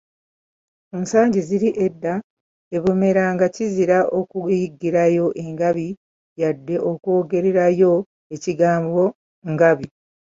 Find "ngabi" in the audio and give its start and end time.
9.51-9.87